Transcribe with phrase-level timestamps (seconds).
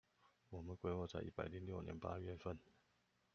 [0.49, 2.57] 我們規劃在一百零六年八月份